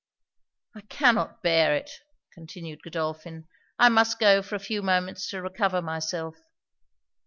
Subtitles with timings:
[0.73, 1.91] 'I cannot bear it!'
[2.33, 6.37] continued Godolphin 'I must go for a few moments to recover myself!'